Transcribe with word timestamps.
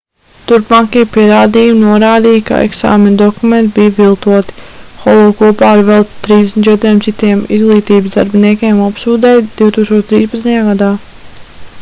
turpmākie 0.51 1.01
pierādījumi 1.15 1.81
norādīja 1.87 2.39
ka 2.47 2.61
eksāmenu 2.69 3.19
dokumenti 3.19 3.73
bija 3.83 3.91
viltoti 3.99 4.65
holu 5.03 5.35
kopā 5.43 5.69
ar 5.75 5.83
vēl 5.91 6.07
34 6.29 6.97
citiem 7.09 7.45
izglītības 7.59 8.17
darbiniekiem 8.19 8.83
apsūdzēja 8.89 9.45
2013. 9.63 10.57
gadā 10.73 10.91